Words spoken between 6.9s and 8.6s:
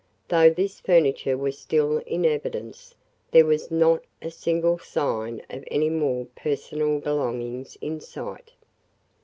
belongings in sight.